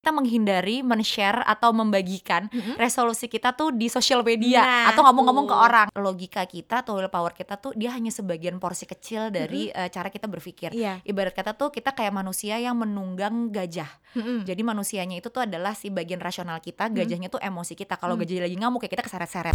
[0.00, 2.80] kita menghindari men-share atau membagikan Mm-mm.
[2.80, 5.86] resolusi kita tuh di sosial media Nah, atau ngomong-ngomong ke orang.
[5.92, 10.24] Logika kita atau willpower kita tuh dia hanya sebagian porsi kecil dari eh, cara kita
[10.24, 10.72] berpikir.
[10.72, 11.04] Iya.
[11.04, 13.92] Ibarat kata tuh kita kayak manusia yang menunggang gajah.
[14.16, 14.48] Mm-mm.
[14.48, 18.00] Jadi manusianya itu tuh adalah si bagian rasional kita, gajahnya tuh emosi kita.
[18.00, 18.24] Kalau Hmm.
[18.24, 19.52] gajah lagi ngamuk ya kita keseret-seret.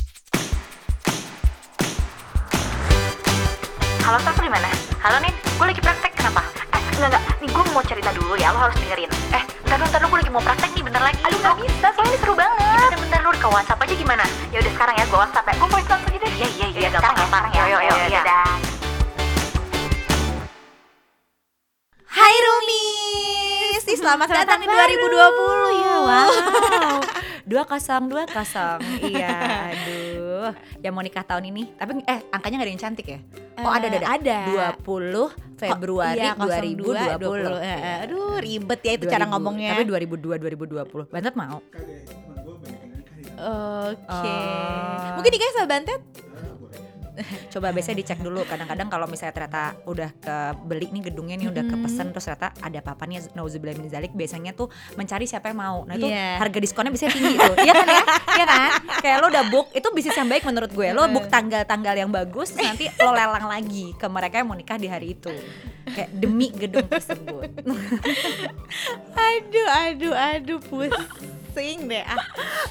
[4.06, 4.70] Halo Saf, di mana?
[5.02, 6.14] Halo Nin, gue lagi praktek,
[6.96, 9.10] enggak, enggak, nih gue mau cerita dulu ya, lo harus dengerin.
[9.36, 11.20] Eh, bentar dulu, bentar dulu, gue lagi mau praktek nih, bentar lagi.
[11.28, 12.60] Aduh, gak bisa, soalnya ini seru banget.
[12.60, 14.26] Ya udah, bentar dulu, ke WhatsApp aja gimana?
[14.54, 15.54] Ya udah sekarang ya, gue WhatsApp ya.
[15.60, 16.32] Gue mau langsung aja deh.
[16.36, 17.60] Iya, iya, iya, gampang ya, sekarang ya.
[17.60, 18.22] Yo, yo, yo, iya.
[18.24, 18.75] dadah
[22.16, 25.12] Hai Rumis, Ih, selamat datang di 2020
[25.76, 25.96] ya.
[26.00, 26.32] Wow.
[27.46, 30.50] dua kosong dua kosong iya aduh
[30.82, 33.20] yang mau nikah tahun ini tapi eh angkanya nggak ada yang cantik ya
[33.62, 34.38] oh ada ada ada.
[34.82, 36.90] 20 Februari Iya, 2020
[37.22, 37.62] 2020.
[37.62, 39.34] Eh, eh, Aduh, ribet ya itu cara 2000.
[39.38, 39.72] ngomongnya.
[39.78, 41.62] tapi 2002 2020 bantet mau
[43.36, 44.00] Oke.
[44.08, 45.12] Oh.
[45.20, 46.02] Mungkin nikahnya sama Bantet?
[47.50, 48.44] Coba biasanya dicek dulu.
[48.44, 51.84] Kadang-kadang kalau misalnya ternyata udah kebeli nih gedungnya nih udah Mm-mm.
[51.84, 55.78] kepesen terus ternyata ada apa-apa nih nauzubillah min zalik biasanya tuh mencari siapa yang mau.
[55.84, 56.40] Nah itu Iya.
[56.40, 57.56] harga diskonnya bisa tinggi tuh.
[57.60, 58.04] Iya kan ya?
[58.36, 58.70] Iya kan?
[59.02, 60.88] Kayak lo udah book itu bisnis yang baik menurut gue.
[60.92, 64.88] Lo book tanggal-tanggal yang bagus nanti lo lelang lagi ke mereka yang mau nikah di
[64.88, 65.32] hari itu.
[65.86, 67.50] Kayak demi gedung tersebut.
[69.16, 72.04] Aduh, aduh, aduh, pusing deh.
[72.04, 72.20] Ah.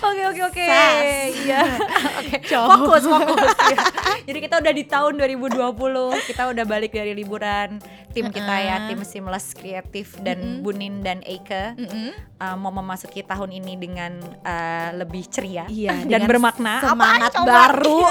[0.05, 0.67] Oke oke oke.
[1.33, 1.63] Iya.
[2.21, 2.37] Oke.
[2.69, 3.57] Fokus fokus.
[3.73, 3.79] ya.
[4.29, 6.29] Jadi kita udah di tahun 2020.
[6.29, 7.81] Kita udah balik dari liburan.
[8.15, 10.63] Tim kita ya, tim Seamless Kreatif dan Mm-mm.
[10.63, 12.15] Bunin dan Eike Mm-mm.
[12.39, 16.79] uh, mau memasuki tahun ini dengan uh, lebih ceria Iya, dan bermakna.
[16.79, 18.07] Semangat baru.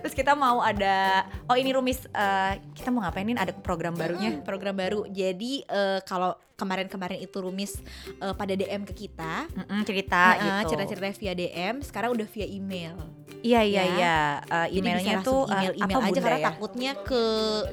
[0.00, 2.56] Terus kita mau ada oh ini Rumis uh,
[2.86, 4.30] kita mau ngapainin ada program barunya.
[4.30, 5.10] Hmm, program baru.
[5.10, 7.82] Jadi eh, kalau kemarin-kemarin itu Rumis
[8.16, 10.70] eh, pada DM ke kita, Mm-mm, cerita eh, gitu.
[10.70, 12.94] cerita-cerita via DM, sekarang udah via email.
[13.36, 13.86] Iya iya Ya.
[13.92, 14.16] iya.
[14.48, 16.46] Uh, emailnya tuh email uh, email apa aja karena ya?
[16.46, 17.22] takutnya ke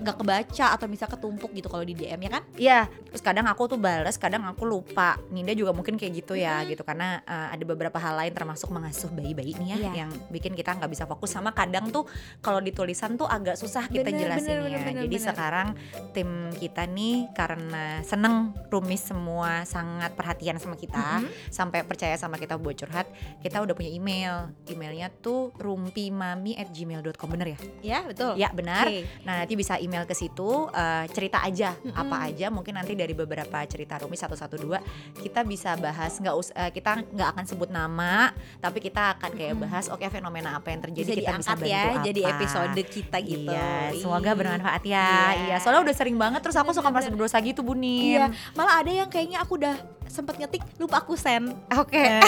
[0.02, 2.44] nggak kebaca atau bisa ketumpuk gitu kalau di DM ya kan?
[2.54, 5.18] Iya, terus kadang aku tuh bales, kadang aku lupa.
[5.30, 6.70] Ninda juga mungkin kayak gitu ya, Mm-hmm.
[6.70, 9.92] gitu karena uh, ada beberapa hal lain termasuk mengasuh bayi-bayi nih ya, Iya.
[10.04, 12.04] yang bikin kita nggak bisa fokus sama kadang tuh
[12.40, 14.60] kalau di tulisan tuh agak susah kita Bener, jelasinnya.
[14.60, 15.28] bener, bener, Jadi bener.
[15.28, 15.68] sekarang
[16.16, 21.30] tim kita nih karena seneng rumis semua sangat perhatian sama kita, Mm-mm.
[21.52, 23.08] sampai percaya sama kita buat curhat,
[23.44, 24.50] kita udah punya email.
[24.66, 27.60] Emailnya tuh rumpimami@gmail.com bener ya?
[27.82, 28.34] Ya betul.
[28.38, 28.88] Ya benar.
[28.88, 29.06] Oke.
[29.26, 31.94] Nah nanti bisa email ke situ eh, cerita aja Mm-mm.
[31.94, 34.80] apa aja mungkin nanti dari beberapa cerita Rumi satu satu dua
[35.20, 39.56] kita bisa bahas nggak us eh, kita nggak akan sebut nama tapi kita akan kayak
[39.60, 42.04] bahas oke fenomena apa yang terjadi Bisa kita bisa bantu ya, apa.
[42.06, 43.52] jadi episode kita gitu.
[43.52, 44.93] Iya, semoga bermanfaat ya.
[44.94, 45.30] Iya.
[45.50, 48.20] Iya, soalnya udah sering banget terus aku suka merasa berdosa gitu Bunin.
[48.20, 49.76] Iya, malah ada yang kayaknya aku udah
[50.14, 51.50] sempet ngetik lupa aku send.
[51.74, 51.98] Oke.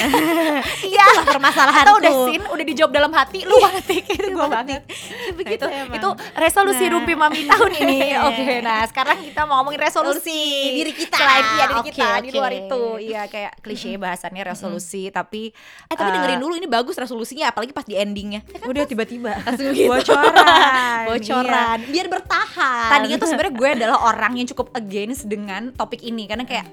[0.85, 4.81] Iya, permasalahan Atau udah sin, udah dijawab dalam hati, lu ngetik itu gue banget.
[5.35, 6.91] begitu Nah, itu, resolusi Nah.
[6.97, 7.99] Rumpi Mami tahun ini.
[8.25, 10.39] Oke, nah sekarang kita mau ngomongin resolusi
[10.73, 11.17] diri kita.
[11.17, 12.37] Selain iya diri Oke, kita di oke.
[12.39, 12.83] luar itu.
[13.05, 15.51] Iya kayak klise bahasannya resolusi tapi
[15.85, 18.41] Eh tapi eh, dengerin dulu ini bagus resolusinya apalagi pas di endingnya.
[18.47, 18.67] Ya kan?
[18.71, 19.91] udah tiba-tiba Langsung gitu.
[19.91, 21.03] bocoran.
[21.11, 21.77] Bocoran.
[21.91, 22.89] Biar bertahan.
[22.89, 26.65] Tadinya tuh sebenarnya gue adalah orang yang cukup against dengan topik ini karena kayak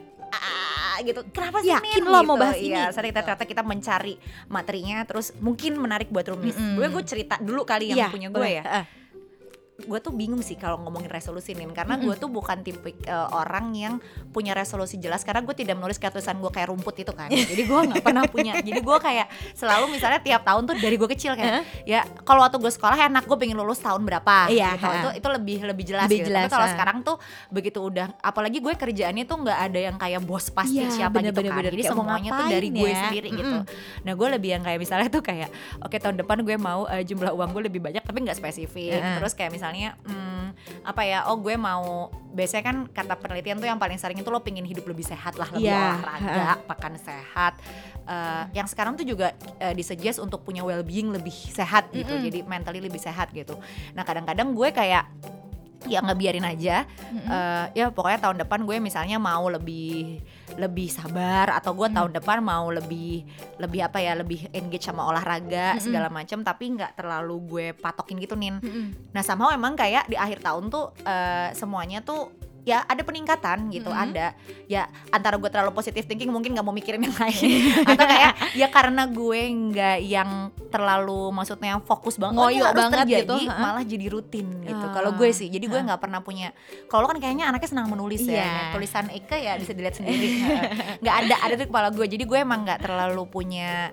[1.04, 2.24] gitu kenapa sih Yakin lo gitu.
[2.24, 2.74] mau bahas ini?
[2.88, 4.14] ternyata ternyata kita mencari
[4.46, 6.76] materinya terus mungkin menarik buat rumis Mm-mm.
[6.76, 8.54] gue gue cerita dulu kali yang Iya, punya gue boleh.
[8.54, 8.84] ya Heeh.
[9.82, 13.75] Gue tuh bingung sih kalau ngomongin resolusi nih karena gue tuh bukan tipe uh, orang
[13.75, 13.94] yang
[14.31, 17.28] punya resolusi jelas karena gue tidak menulis tulisan gue kayak rumput itu kan.
[17.50, 18.59] Jadi gue nggak pernah punya.
[18.60, 19.26] Jadi gue kayak
[19.56, 23.25] selalu misalnya tiap tahun tuh dari gue kecil kayak ya kalau waktu gue sekolah enak
[23.25, 24.53] gue pengen lulus tahun berapa?
[24.53, 24.88] Iya, gitu.
[24.92, 26.28] itu itu lebih lebih jelas Lebih gitu.
[26.31, 27.16] jelas, tapi kalau sekarang tuh
[27.48, 31.32] begitu udah apalagi gue kerjaannya tuh nggak ada yang kayak bos pasti Iya, siapa bener,
[31.32, 31.59] gitu bener, kan.
[31.62, 31.72] bener.
[31.72, 33.00] jadi semuanya tuh dari gue ya.
[33.09, 33.56] sendiri gitu.
[34.04, 35.48] Nah gue lebih yang kayak misalnya tuh kayak
[35.81, 39.00] oke tahun depan gue mau eh, jumlah uang gue lebih banyak tapi nggak spesifik.
[39.00, 39.16] Heeh.
[39.22, 40.47] terus kayak misalnya hmm,
[40.84, 44.41] apa ya oh gue mau biasanya kan kata penelitian tuh yang paling sering itu lo
[44.41, 47.54] pengen hidup lebih sehat lah lebih Iya, olahraga makan sehat.
[48.03, 52.24] Eh, yang sekarang tuh juga eh, disuggest untuk punya well being lebih sehat gitu Mm-mm.
[52.27, 53.54] jadi mentally lebih sehat gitu.
[53.92, 55.07] Nah kadang-kadang gue kayak
[55.83, 56.86] ya ngebiarin aja
[57.22, 60.18] Eh, ya pokoknya tahun depan gue misalnya mau lebih
[60.57, 63.25] lebih sabar atau gue tahun depan mau lebih
[63.57, 65.84] lebih apa ya lebih engage sama olahraga Mm-mm.
[65.84, 69.13] segala macam tapi nggak terlalu gue patokin gitu nin Mm-mm.
[69.13, 73.91] nah sama emang kayak di akhir tahun tuh eh, semuanya tuh ya ada peningkatan gitu
[73.91, 74.04] Mm-mm.
[74.12, 74.36] ada.
[74.68, 77.50] Ya antara gue terlalu positif thinking mungkin nggak mau mikirin yang lain.
[77.91, 79.41] Atau kayak ya karena gue
[79.72, 84.47] nggak yang terlalu maksudnya fokus banget oh, Ngoyo harus banget terjadi, gitu, malah jadi rutin
[84.64, 84.86] gitu.
[84.88, 86.54] Ah, kalau gue sih jadi gue nggak pernah punya
[86.88, 88.72] kalau kan kayaknya anaknya senang menulis ya Iya.
[88.74, 90.42] Tulisan Eka ya bisa dilihat sendiri.
[91.03, 92.06] Nggak ada ada di kepala gue.
[92.06, 93.92] Jadi gue emang nggak terlalu punya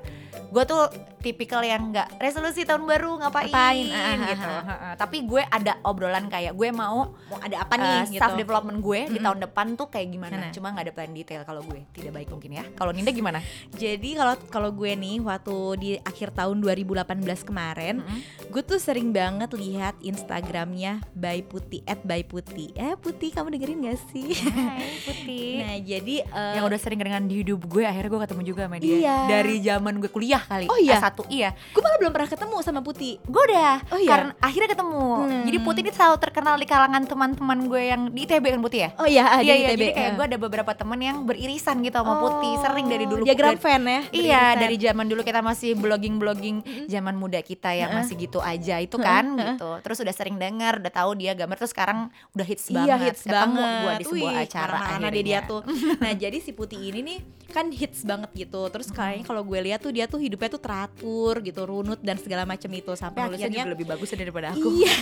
[0.49, 0.83] gue tuh
[1.19, 4.63] tipikal yang nggak resolusi tahun baru ngapain, Ngapain, ah, ah, gitu ah.
[4.63, 4.93] Heeh.
[4.95, 8.79] tapi gue ada obrolan kayak gue mau mau ada apa uh, nih staff gitu development
[8.79, 9.25] gue di Mm-mm.
[9.25, 10.49] tahun depan tuh kayak gimana Mana?
[10.49, 13.39] cuma nggak ada plan detail kalau gue tidak baik mungkin ya kalau Ninda gimana
[13.71, 17.05] jadi kalau kalau gue nih waktu di akhir tahun 2018
[17.43, 18.19] kemarin Mm-mm.
[18.47, 23.85] gue tuh sering banget lihat Instagramnya By Putih at By Putih eh Putih kamu dengerin
[23.85, 28.09] gak sih Hai Putih nah jadi eh, yang udah sering dengan di hidup gue akhirnya
[28.09, 29.17] gue ketemu juga sama dia Iya.
[29.27, 30.65] dari zaman gue kuliah kali.
[30.65, 30.97] Oh iya?
[30.97, 31.49] S1 iya.
[31.69, 33.17] Gue malah belum pernah ketemu sama Putih.
[33.21, 33.75] Gue udah.
[33.89, 34.09] Oh iya?
[34.09, 35.07] karena akhirnya ketemu.
[35.19, 35.43] Hmm.
[35.43, 38.89] jadi Putih ini selalu terkenal di kalangan teman-teman gue yang di ITB kan Putih ya?
[38.95, 39.67] Oh iya ada iya di iya.
[39.67, 39.73] ITB.
[39.73, 40.15] jadi kayak eh.
[40.15, 42.53] gue ada beberapa temen yang beririsan gitu sama Oh, Putih.
[42.59, 43.99] Sering dari dulu diagram dari- fan ya?
[44.05, 44.59] Iya beririsan.
[44.59, 48.95] dari zaman dulu kita masih blogging blogging zaman muda kita yang masih gitu aja itu
[48.95, 49.71] kan gitu.
[49.81, 51.99] Terus udah sering dengar udah tahu dia gambar terus sekarang
[52.31, 53.05] udah hits Iya banget.
[53.07, 55.09] hits ketemu banget gua di sebuah Wih, acara akhirnya.
[55.09, 55.61] deh dia tuh.
[55.99, 57.19] Nah jadi si Putih ini nih
[57.49, 58.61] kan hits banget gitu.
[58.67, 62.45] Terus kayaknya kalau gue lihat tuh dia tuh hidupnya tuh teratur gitu Runut dan segala
[62.45, 62.93] macam itu.
[62.93, 64.69] Sampai akhirnya juga lebih bagus daripada aku.
[64.69, 64.93] Iya.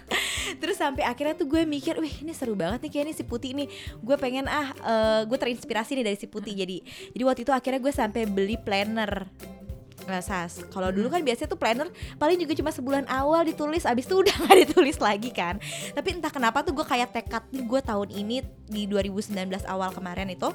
[0.60, 3.70] Terus sampai akhirnya tuh gue mikir Wih ini seru banget nih kayaknya si Putih nih.
[4.02, 6.82] Gue pengen ah eh, Gue terinspirasi nih dari si Putih Jadi
[7.14, 9.30] jadi waktu itu akhirnya gue sampai beli planner.
[10.04, 11.88] Nah, Sas, kalau dulu kan biasanya tuh planner
[12.20, 15.56] paling juga cuma sebulan awal ditulis, abis itu udah gak ditulis lagi kan.
[15.96, 18.36] Tapi entah kenapa tuh gue kayak tekad nih gue tahun ini
[18.68, 19.32] di 2019
[19.64, 20.52] awal kemarin itu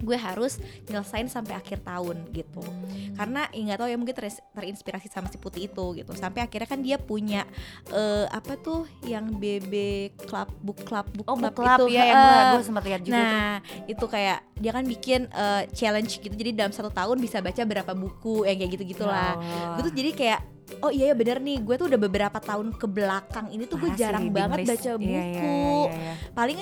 [0.00, 2.64] gue harus nyelesain sampai akhir tahun gitu.
[3.12, 6.12] Karena ya nggak tahu ya mungkin teres- terinspirasi sama si putih itu gitu.
[6.14, 7.44] Sampai akhirnya kan dia punya
[7.88, 9.72] eh, apa tuh yang BB
[10.18, 11.94] club book club book oh club book club itu.
[11.94, 12.20] ya yang
[12.50, 13.20] gue, sempat lihat juga tuh.
[13.20, 13.54] nah
[13.86, 16.32] itu kayak dia kan bikin eh, challenge gitu.
[16.32, 19.76] Jadi dalam satu tahun bisa baca berapa buku yang kayak gitu gitulah Oh.
[19.76, 20.40] gue tuh jadi kayak
[20.80, 21.60] oh iya ya bener nih.
[21.60, 25.06] Gue tuh udah beberapa tahun ke belakang ini tuh gue jarang banget baca Iya, buku.
[25.06, 25.44] iya, iya,
[25.90, 26.12] iya.
[26.32, 26.58] paling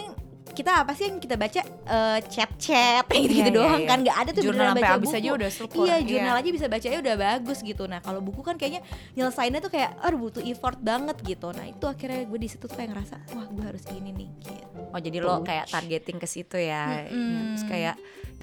[0.52, 3.88] kita apa sih yang kita baca Eh, chat-chat kayak gitu, Iya, iya, doang iya.
[3.88, 6.66] kan nggak ada tuh jurnal baca habis buku aja udah syukur Iya, jurnal aja bisa
[6.68, 7.82] bacanya udah bagus gitu.
[7.88, 8.84] Nah, kalau buku kan kayaknya
[9.16, 11.48] nyelesainnya tuh kayak aduh butuh effort banget gitu.
[11.56, 14.80] Nah, itu akhirnya gue di situ tuh kayak ngerasa, wah, gue harus gini nih gitu.
[14.92, 17.56] Oh jadi lo kayak targeting ke situ ya, Mm-mm.
[17.56, 17.96] terus kayak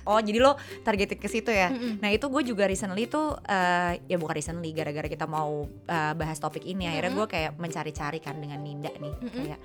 [0.05, 1.67] oh jadi lo targeting ke situ ya.
[1.67, 1.97] Mm-mm.
[1.97, 5.51] Nah itu gue juga recently tuh eh, ya bukan recently gara-gara kita mau
[5.83, 9.43] eh, bahas topik ini akhirnya gue kayak mencari-cari kan dengan Ninda nih Mm-mm.
[9.43, 9.59] kayak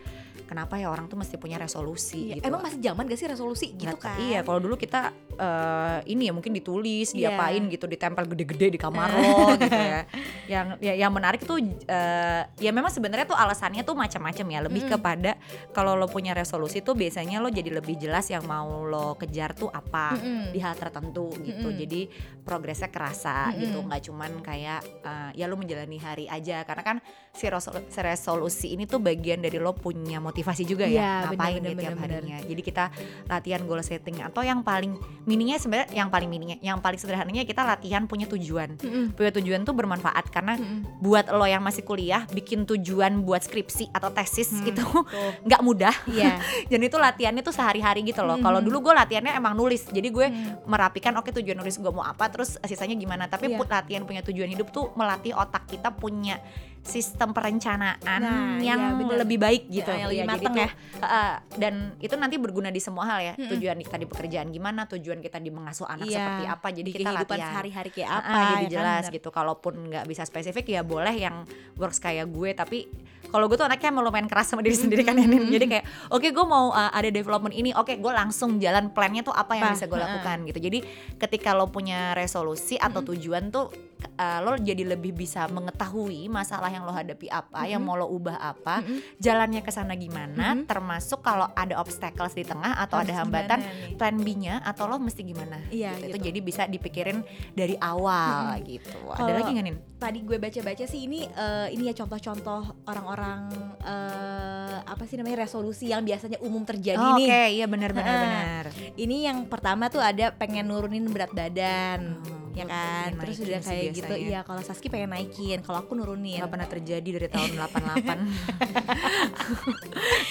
[0.47, 2.49] kenapa ya orang tuh mesti punya resolusi Iya, gitu.
[2.49, 4.19] Emang masih zaman gak sih resolusi gitu Nggak- kan?
[4.19, 7.31] Iya, kalau dulu kita eh, ini ya mungkin ditulis, Iya.
[7.31, 10.03] diapain gitu, ditempel gede-gede di kamar lo gitu ya.
[10.53, 14.83] Yang ya, yang menarik tuh eh, ya memang sebenarnya tuh alasannya tuh macam-macam ya, lebih
[14.83, 14.95] Mm-mm.
[14.97, 15.39] kepada
[15.71, 19.71] kalau lo punya resolusi tuh biasanya lo jadi lebih jelas yang mau lo kejar tuh
[19.71, 20.51] apa Mm-mm.
[20.51, 21.67] di hal tertentu gitu.
[21.67, 21.81] Mm-mm.
[21.81, 22.01] Jadi
[22.41, 23.61] progresnya kerasa Mm-mm.
[23.61, 26.97] gitu, nggak cuman kayak eh, ya lo menjalani hari aja karena kan
[27.31, 31.59] si, resol- si resolusi ini tuh bagian dari lo punya motivasi juga Iya, ya, ngapain
[31.59, 32.03] bener, ya bener, tiap bener.
[32.17, 32.39] harinya.
[32.41, 32.85] Jadi kita
[33.27, 34.95] latihan goal setting atau yang paling
[35.25, 39.13] mininya sebenarnya yang paling mininya yang paling sederhananya kita latihan punya tujuan Mm-mm.
[39.13, 41.01] punya tujuan tuh bermanfaat karena Mm-mm.
[41.01, 44.85] buat lo yang masih kuliah bikin tujuan buat skripsi atau tesis Hmm, itu
[45.47, 46.37] nggak mudah Iya.
[46.71, 48.43] dan itu latihannya tuh sehari-hari gitu loh Mhm.
[48.43, 50.61] kalau dulu gue latihannya emang nulis jadi gue Hmm.
[50.65, 53.57] merapikan oke tujuan nulis gue mau apa terus sisanya gimana tapi Iya.
[53.57, 56.37] put latihan punya tujuan hidup tuh melatih otak kita punya
[56.81, 59.21] sistem perencanaan Nah, iya, yang bener.
[59.21, 60.69] lebih baik gitu Ya, yang lebih jadi mateng ya.
[60.99, 63.51] uh, dan itu nanti berguna di semua hal ya Mm-mm.
[63.51, 66.93] tujuan kita di pekerjaan gimana tujuan kita di mengasuh anak Iya, seperti apa jadi di
[66.95, 69.15] kita kehidupan latihan sehari-hari kayak apa jadi ya kan, jelas bener.
[69.15, 71.45] gitu kalaupun nggak bisa spesifik ya boleh yang
[71.77, 72.89] works kayak gue tapi
[73.31, 75.49] kalau gue tuh anaknya lumayan keras sama diri sendiri kan ya Nin.
[75.49, 79.35] jadi kayak oke gue mau uh, ada development ini oke gue langsung jalan plannya tuh
[79.35, 79.75] apa yang Apa?
[79.79, 80.79] bisa gue lakukan gitu jadi
[81.17, 86.83] ketika lo punya resolusi atau tujuan tuh uh, lo jadi lebih bisa mengetahui masalah yang
[86.83, 89.17] lo hadapi apa yang mau lo ubah apa Mm-mm.
[89.17, 90.65] jalannya ke sana gimana Mhm.
[90.65, 93.97] termasuk kalau ada obstacles di tengah atau ada Harus hambatan gimana nih?
[93.97, 96.07] plan B-nya atau lo mesti gimana Iya, gitu.
[96.07, 96.27] itu gitu.
[96.27, 97.19] jadi bisa dipikirin
[97.51, 101.85] dari awal gitu ada Kalau- lagi nggak nin tadi gue baca-baca sih ini eh, ini
[101.85, 103.53] ya contoh-contoh orang-orang
[104.01, 107.27] eh, apa sih namanya resolusi yang biasanya umum terjadi Oh, nih.
[107.27, 108.65] Oke, iya benar benar.
[108.95, 113.15] Ini yang pertama tuh ada pengen nurunin berat badan, Oh, ya kan.
[113.19, 114.15] Terus udah sih kayak gitu.
[114.15, 114.31] biasanya.
[114.31, 116.39] Iya, kalau Saski pengen naikin, kalau aku nurunin.
[116.41, 117.51] Gak pernah terjadi dari tahun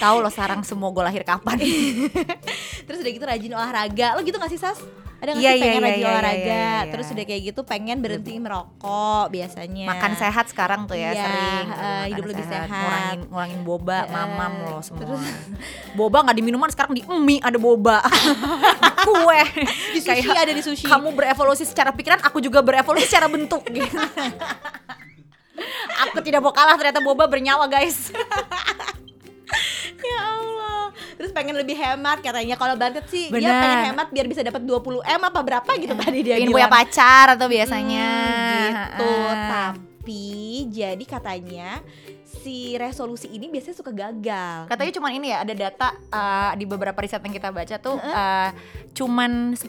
[0.02, 1.60] Tahu lo sarang semua gue lahir kapan
[2.88, 4.16] Terus udah gitu rajin olahraga.
[4.16, 4.80] Lo gitu gak sih Sas?
[5.20, 6.34] Ada nggak Iya, sih iya, pengen iya, rajin iya, olahraga?
[6.34, 6.76] iya, iya.
[6.88, 9.84] terus udah kayak gitu pengen berhenti merokok biasanya.
[9.86, 12.68] Makan sehat sekarang tuh ya Iya, sering makan hidup lebih sehat.
[12.72, 15.00] ngurangin ngurangin boba Eh, mamam loh semua.
[15.04, 15.36] Terus-
[15.92, 18.00] boba nggak di minuman sekarang di mie ada boba.
[19.00, 19.40] Kue.
[19.92, 20.84] Di sushi Kayak, ada di sushi.
[20.84, 23.60] Kamu berevolusi secara pikiran aku juga berevolusi secara bentuk.
[23.70, 23.96] Gitu.
[26.02, 28.08] Aku tidak mau kalah ternyata boba bernyawa guys.
[30.00, 30.49] Ya Allah
[31.20, 33.60] terus pengen lebih hemat katanya kalau Bantet sih dia Benar.
[33.60, 36.72] pengen hemat biar bisa dapat 20 m apa berapa gitu tadi dia pengen bilang punya
[36.72, 39.36] pacar atau biasanya Hmm, gitu Ah.
[39.76, 40.22] tapi
[40.72, 41.84] jadi katanya
[42.24, 46.96] si resolusi ini biasanya suka gagal Katanya cuman ini ya ada data uh, di beberapa
[46.96, 48.48] riset yang kita baca tuh uh,
[48.90, 49.68] cuman 10%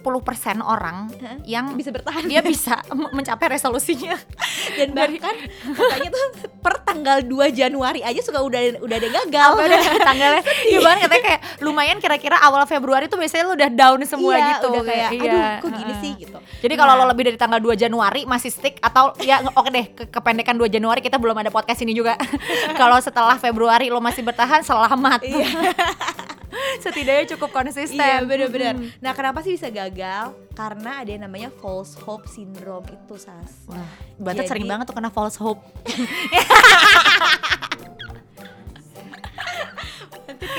[0.62, 1.38] orang Heeh.
[1.52, 2.80] yang bisa bertahan dia bisa
[3.12, 4.16] mencapai resolusinya.
[4.74, 6.26] dan bahkan katanya tuh
[6.58, 10.42] per tanggal 2 Januari aja suka udah udah ada yang gagal Apa udah tanggalnya?
[10.64, 14.48] Iya banget katanya kayak lumayan kira-kira awal Februari tuh biasanya lu udah down semua Iya,
[14.52, 14.68] gitu.
[14.70, 17.00] udah kayak Iya, aduh kok gini sih gitu Jadi kalau Nah.
[17.00, 20.68] lo lebih dari tanggal 2 Januari masih stick atau ya oke deh ke- kependekan 2
[20.68, 22.14] Januari kita belum ada podcast ini juga.
[22.80, 25.20] kalau setelah Februari lo masih bertahan selamat.
[26.84, 27.98] Setidaknya cukup konsisten.
[27.98, 28.88] Iya bener-bener Hmm.
[29.00, 30.32] Nah kenapa sih bisa gagal?
[30.52, 33.88] Karena ada yang namanya false hope syndrome itu Sas Wah,
[34.34, 35.60] Jadi- sering banget tuh kena false hope.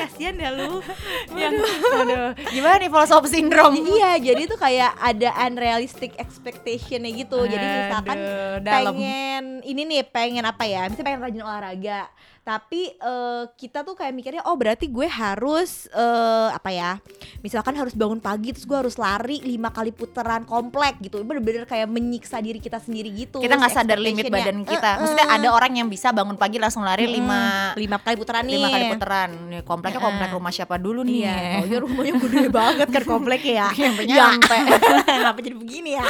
[0.07, 0.79] kasihan ya lu
[1.43, 1.53] Yang,
[1.97, 3.75] aduh, gimana nih false hope syndrome?
[3.79, 8.93] Iya jadi tuh kayak ada unrealistic expectationnya gitu Jadi misalkan Aduh, dalam.
[8.95, 12.03] pengen ini nih pengen apa ya Misalnya pengen rajin olahraga
[12.43, 16.99] tapi eh, kita tuh kayak mikirnya oh berarti gue harus eh, apa ya
[17.39, 21.87] misalkan harus bangun pagi terus gue harus lari lima kali putaran komplek gitu bener-bener kayak
[21.87, 24.91] menyiksa diri kita sendiri gitu kita nggak sadar limit badan kita.
[24.99, 27.17] Maksudnya ada orang yang bisa bangun pagi langsung lari Mm-mm.
[27.21, 27.41] lima
[27.79, 29.31] lima kali putaran nih lima kali putaran.
[29.49, 29.61] Nih,
[29.95, 30.05] Heeh.
[30.05, 31.17] komplek rumah siapa dulu nih?
[31.21, 33.69] Iya, taunya rumahnya gede banget kan kompleknya ya.
[33.73, 34.15] Nyampe Ya.
[34.29, 34.57] nyampe.
[35.03, 36.05] Kenapa jadi begini ya?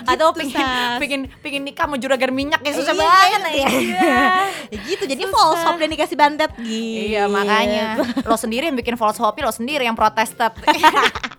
[0.00, 0.96] Atau Gitu, pingin, Sas.
[0.96, 3.68] pingin pingin nikah mau juragan minyak ya susah Iya, banget ya.
[3.68, 4.20] iya.
[4.72, 7.08] Ya gitu, jadi false hope dan dikasih bantet gitu.
[7.10, 10.52] Iya makanya lo sendiri yang bikin false hope lo sendiri yang protested.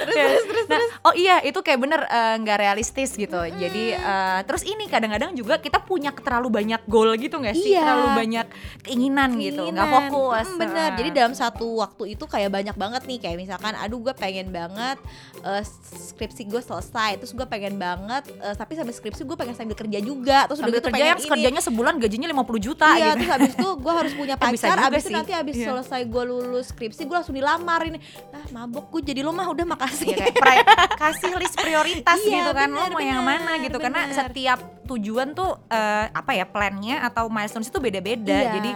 [0.00, 3.40] terus, terus, nah, oh iya itu kayak bener eh, nggak realistis gitu.
[3.40, 7.72] Jadi eh, terus ini kadang-kadang juga kita punya terlalu banyak goal gitu nggak sih?
[7.72, 7.82] Iya.
[7.82, 8.46] Terlalu banyak
[8.82, 10.10] keinginan, gitu, nggak Keinginan.
[10.10, 10.46] fokus.
[10.46, 10.78] Mm, bener.
[10.82, 10.96] Eh.
[10.96, 14.98] Jadi dalam satu waktu itu kayak banyak banget nih kayak misalkan aduh gue pengen banget
[15.40, 19.74] eh, skripsi gue selesai terus gue pengen banget eh, tapi sambil skripsi gue pengen sambil
[19.74, 21.30] kerja juga terus sambil udah gitu kerja yang ini.
[21.30, 23.16] kerjanya sebulan gajinya 50 juta Iya, gitu.
[23.16, 25.66] terus habis itu gue harus punya pacar, habis itu nanti habis Iya.
[25.70, 27.98] selesai gue lulus skripsi gue langsung dilamar ini.
[28.30, 30.12] Nah, mabok gue jadi lo mah udah makasih.
[30.12, 33.76] Iya, kayak kasih list prioritas Iya, gitu kan lo bener, mau yang mana bener, gitu
[33.78, 34.16] karena bener.
[34.16, 38.50] setiap tujuan tuh eh, apa ya plannya atau milestones itu beda-beda Iya.
[38.52, 38.70] jadi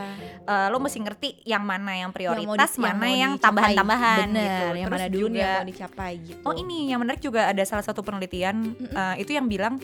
[0.45, 4.41] eh, lo mesti ngerti yang mana yang Yang mau prioritas di- mana yang tambahan-tambahan Bener,
[4.41, 6.41] gitu yang Terus mana dulu juga yang mau dicapai gitu.
[6.43, 9.77] oh ini yang menarik juga ada salah satu penelitian eh, itu yang bilang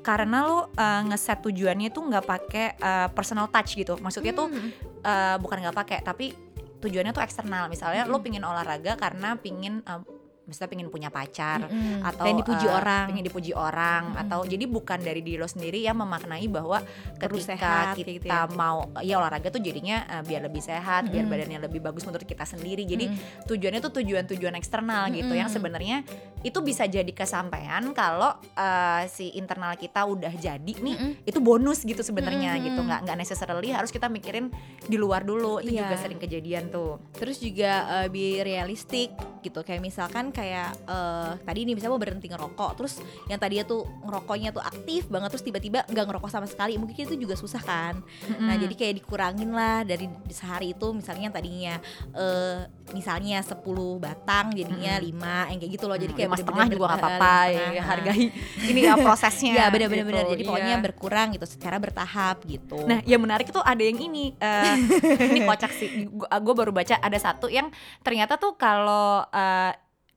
[0.00, 4.70] karena lo eh, ngeset tujuannya tuh nggak pakai eh, personal touch gitu maksudnya tuh Hmm.
[5.00, 6.32] eh, bukan nggak pakai tapi
[6.76, 8.20] tujuannya tuh eksternal misalnya lo Mm-mm.
[8.22, 10.00] pingin olahraga karena pingin eh,
[10.44, 12.04] misalnya pingin punya pacar Mm-mm.
[12.04, 13.04] atau pengen dipuji eh, orang.
[13.08, 14.22] pengen dipuji orang Mm-mm.
[14.24, 16.84] atau jadi bukan dari diri lo sendiri yang memaknai bahwa
[17.16, 17.56] Terus ketika
[17.90, 18.44] sehat, kita gitu ya.
[18.52, 21.32] mau ya olahraga tuh jadinya eh, biar lebih sehat biar Mm-mm.
[21.32, 23.46] badannya lebih bagus menurut kita sendiri jadi Mm-mm.
[23.46, 26.04] tujuannya tuh tujuan-tujuan eksternal gitu yang sebenarnya
[26.40, 31.24] itu bisa jadi kesampaian kalau eh, si internal kita udah jadi nih Mm-mm.
[31.24, 32.66] itu bonus gitu sebenarnya Mm-mm.
[32.66, 34.52] gitu nggak nggak necessarily harus kita mikirin
[34.84, 35.86] di luar dulu itu Iya.
[35.86, 39.10] juga sering kejadian tuh Terus juga eh, be realistic
[39.40, 42.98] gitu kayak misalkan kayak eh, tadi nih misalnya mau berhenti ngerokok terus
[43.30, 47.14] yang tadinya tuh ngerokoknya tuh aktif banget terus tiba-tiba nggak ngerokok sama sekali mungkin itu
[47.14, 47.94] juga susah kan?
[48.42, 48.62] Nah Mm-mm.
[48.68, 51.74] jadi kayak dikurangin lah dari sehari itu misalnya yang tadinya
[52.12, 53.64] eh misalnya 10
[53.96, 55.96] batang jadinya 5 yang kayak gitu loh.
[55.96, 58.24] Jadi kayak setengah juga nggak apa-apa ya, hargai.
[58.60, 60.04] Ini ya prosesnya Iya bener-bener.
[60.04, 60.82] Gitu, jadi pokoknya iya.
[60.82, 62.82] berkurang gitu secara bertahap gitu.
[62.84, 64.76] Nah, yang menarik itu ada yang ini, eh,
[65.32, 66.10] ini kocak sih.
[66.10, 67.70] Gue baru baca ada satu yang
[68.02, 69.72] ternyata tuh kalau eh,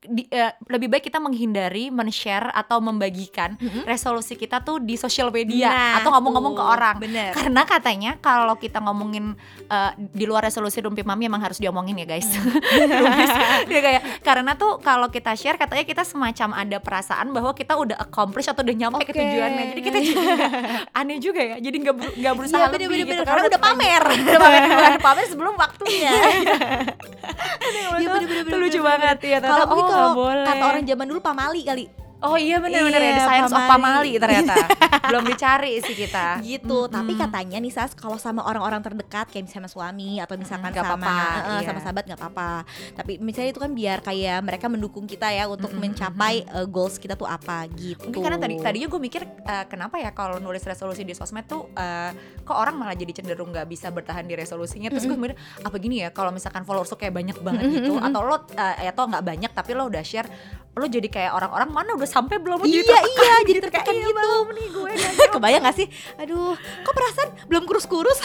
[0.10, 3.84] di- eh, lebih baik kita menghindari men-share atau membagikan Mm-mm.
[3.84, 6.96] resolusi kita tuh di sosial media Nah, atau ngomong-ngomong ke orang.
[6.98, 11.98] bener Karena katanya kalau kita ngomongin eh, di luar resolusi Rumpi Mami emang harus diomongin
[11.98, 12.28] ya guys.
[12.30, 13.32] Rumpis.
[13.70, 17.98] ya kayak karena tuh kalau kita share katanya kita semacam ada perasaan bahwa kita udah
[17.98, 19.20] accomplish atau udah nyampe ke Oke.
[19.20, 19.64] tujuannya.
[19.68, 20.54] Jadi kita jadi nggak-
[21.00, 21.58] aneh juga ya.
[21.58, 24.62] Jadi nggak ber- nggak berusaha Iya lebih bener-bener gitu bener, karena udah pamer udah pamer
[24.64, 26.12] duluan, pamer sebelum waktunya.
[27.98, 29.38] Iya bener-bener Itu lucu banget ya.
[29.40, 30.46] Kalau oh, kalau boleh.
[30.46, 31.86] kata orang zaman dulu pamali kali
[32.18, 33.78] Oh iya benar-benar ya, Iya, The Science of Pamali.
[33.78, 34.56] Pamali ternyata.
[35.14, 36.42] belum dicari sih kita.
[36.42, 36.94] Gitu Mm-mm.
[36.94, 40.98] tapi katanya nih sas kalau sama orang-orang terdekat kayak misalnya suami atau misalkan nggak sama
[40.98, 41.68] apa-apa, eh, iya.
[41.70, 42.52] sama sahabat nggak apa-apa.
[42.98, 46.98] Tapi misalnya itu kan biar kayak mereka mendukung kita ya untuk Mm-mm, mencapai eh, goals
[46.98, 48.10] kita tuh apa gitu.
[48.10, 51.70] Mungkin karena tadi tadinya gue mikir eh, kenapa ya kalau nulis resolusi di sosmed tuh
[51.78, 54.90] eh, kok orang malah jadi cenderung nggak bisa bertahan di resolusinya?
[54.90, 58.22] Terus gue mikir apa gini ya kalau misalkan followers tuh kayak banyak banget gitu atau
[58.26, 60.28] lo eh, atau nggak banyak tapi lo udah share
[60.78, 62.62] lo jadi kayak orang-orang mana udah sampai belum?
[62.62, 63.64] Jadi iya tertekan iya jadi gitu.
[63.66, 64.18] tertekan Kayak, "Iya, gitu.
[64.18, 64.92] Belum nih gue
[65.36, 65.88] kebayang gak sih?
[66.22, 68.18] Aduh kok perasaan belum kurus-kurus?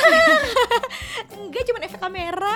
[1.37, 2.55] Enggak cuma efek kamera.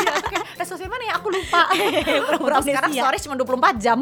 [0.00, 1.12] Iya, kayak resolusi mana ya?
[1.20, 1.62] Aku lupa.
[2.26, 3.02] Pura-pura sekarang amnesia.
[3.04, 3.98] stories cuma 24 jam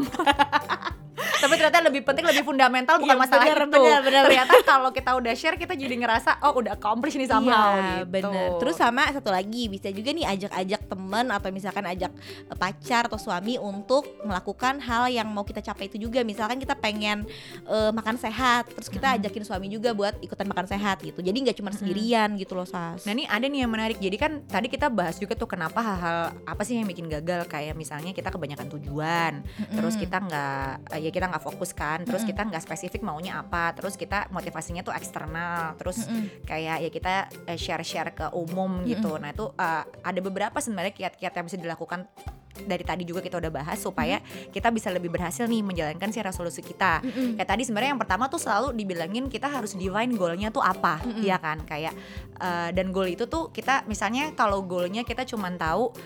[1.43, 4.23] tapi ternyata lebih penting lebih fundamental bukan Iya, masalah itu benar, benar.
[4.31, 8.31] ternyata kalau kita udah share kita jadi ngerasa oh udah accomplish nih somehow Iya, gitu
[8.31, 8.49] bener.
[8.63, 12.13] Terus sama satu lagi bisa juga nih ajak-ajak temen atau misalkan ajak
[12.47, 16.23] eh, pacar atau suami untuk melakukan hal yang mau kita capai itu juga.
[16.23, 17.27] Misalkan kita pengen
[17.67, 21.19] eh, makan sehat, terus kita ajakin suami juga buat ikutan makan sehat gitu.
[21.19, 23.03] Jadi nggak cuma sendirian gitu loh sas.
[23.03, 23.99] Nah ini ada nih yang menarik.
[23.99, 27.75] Jadi kan tadi kita bahas juga tuh kenapa hal-hal apa sih yang bikin gagal kayak
[27.75, 29.33] misalnya kita kebanyakan tujuan,
[29.73, 33.97] terus kita nggak ya kita nggak fokus kan, terus kita nggak spesifik maunya apa, terus
[33.97, 36.05] kita motivasinya tuh eksternal, terus
[36.45, 37.13] kayak ya kita
[37.49, 39.17] eh, share-share ke umum gitu.
[39.17, 42.05] Nah itu eh, ada beberapa sebenarnya kiat-kiat yang bisa dilakukan
[42.53, 44.21] dari tadi juga kita udah bahas supaya
[44.53, 47.01] kita bisa lebih berhasil nih menjalankan si resolusi kita.
[47.41, 51.41] Kayak tadi sebenarnya yang pertama tuh selalu dibilangin kita harus define goalnya tuh apa, ya
[51.41, 51.65] kan?
[51.65, 51.97] Kayak
[52.37, 55.97] eh, dan goal itu tuh kita misalnya kalau goalnya kita cuman tahu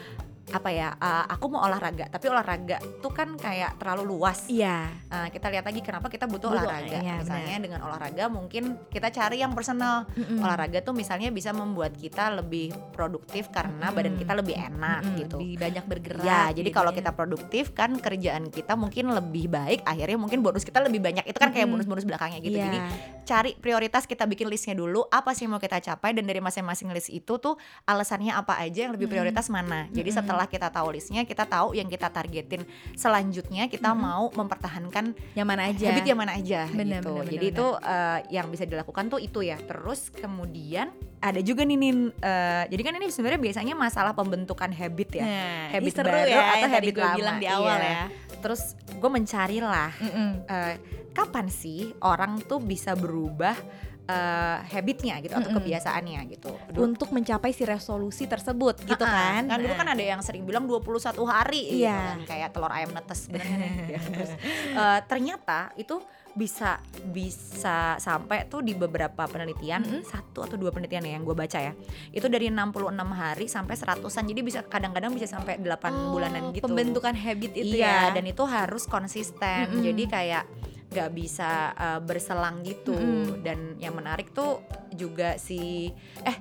[0.46, 4.88] apa ya eh, aku mau olahraga tapi olahraga tuh kan kayak terlalu luas Iya.
[5.10, 6.98] Nah, kita lihat lagi kenapa kita butuh Butuh, olahraga.
[7.02, 10.06] iya, misalnya dengan olahraga mungkin kita cari yang personal.
[10.38, 15.36] Olahraga tuh misalnya bisa membuat kita lebih produktif karena badan kita lebih enak Mm-mm, gitu.
[15.40, 16.24] Lebih banyak bergerak.
[16.24, 17.10] Ya, jadi kalau jadinya.
[17.10, 21.24] kita produktif kan kerjaan kita mungkin lebih baik, akhirnya mungkin bonus kita lebih banyak.
[21.24, 22.58] Itu kan kayak bonus-bonus belakangnya gitu.
[22.60, 22.64] Iya.
[22.68, 22.78] Jadi
[23.24, 26.92] cari prioritas kita bikin listnya dulu, apa sih yang mau kita capai dan dari masing-masing
[26.92, 29.88] list itu tuh alasannya apa aja yang lebih prioritas mana.
[29.90, 35.46] Jadi setelah kita tahu listnya, kita tahu yang kita targetin selanjutnya kita mau mempertahankan yang
[35.46, 35.88] mana aja.
[35.88, 37.16] habit yang mana aja Bener, gitu.
[37.16, 39.56] bener, Jadi bener, itu eh, yang bisa dilakukan tuh itu ya.
[39.56, 45.08] Terus kemudian ada juga nih Nin, eh, jadi kan ini sebenarnya biasanya masalah pembentukan habit
[45.14, 45.24] ya.
[45.24, 47.16] Nah, habit seru baru ya, atau habit gue lama.
[47.16, 47.88] bilang di awal Iya.
[47.88, 48.04] ya.
[48.36, 50.30] Terus gue mencarilah Mm-mm.
[50.44, 50.74] eh,
[51.12, 53.56] kapan sih orang tuh bisa berubah
[54.06, 55.58] eh, habitnya gitu atau Mm-mm.
[55.58, 56.54] kebiasaannya gitu.
[56.70, 59.42] Dulu- Untuk mencapai si resolusi tersebut gitu Ah, kan.
[59.46, 59.78] Kan dulu Nah.
[59.78, 60.86] kan ada yang sering bilang 21
[61.24, 61.98] hari gitu Iya.
[62.14, 63.98] kan, kayak telur ayam netes bener?
[64.00, 64.30] Terus,
[64.72, 65.98] eh, ternyata itu
[66.32, 71.58] bisa bisa sampai tuh di beberapa penelitian satu atau dua penelitian ya yang gue baca
[71.58, 71.72] ya
[72.12, 72.76] itu dari 66
[73.10, 77.80] hari sampai seratusan jadi bisa kadang-kadang bisa sampai 8 Oh, bulanan gitu Pembentukan habit itu
[77.80, 78.12] iya ya.
[78.12, 79.82] dan itu harus konsisten Mm-mm.
[79.82, 80.44] jadi kayak
[80.86, 83.42] nggak bisa uh, berselang gitu Mm-mm.
[83.42, 84.62] dan yang menarik tuh
[84.94, 85.90] juga si
[86.22, 86.36] eh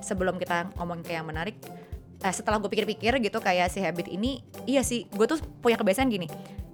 [0.00, 1.58] sebelum kita ngomong ke yang menarik
[2.20, 6.08] eh, setelah gue pikir-pikir gitu kayak si habit ini iya sih gue tuh punya kebiasaan
[6.08, 6.28] gini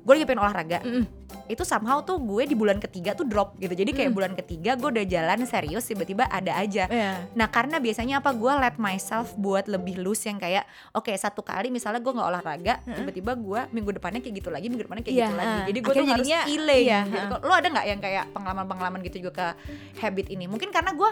[0.06, 0.78] gue lagi pengen olahraga.
[0.80, 1.04] Mm-mm.
[1.46, 3.70] itu somehow tuh gue di bulan ketiga tuh drop gitu.
[3.70, 6.86] Jadi kayak bulan ketiga gue udah jalan serius tiba-tiba ada aja.
[6.86, 7.22] Iya.
[7.32, 8.30] Nah karena biasanya apa?
[8.30, 12.74] Gue let myself buat lebih loose yang kayak oke satu kali misalnya gue nggak olahraga
[12.88, 15.58] tiba-tiba gue minggu depannya kayak gitu lagi minggu depannya kayak Iya, gitu lagi.
[15.66, 17.34] jadi gue tuh harus jadinya- healing iya, gitu.
[17.38, 19.46] lo ada nggak yang kayak pengalaman-pengalaman gitu juga ke
[19.98, 20.44] habit ini?
[20.46, 21.10] Mungkin karena gue